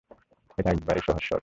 এটা 0.57 0.69
একেবারে 0.71 0.99
সহজ 1.01 1.23
শট। 1.23 1.39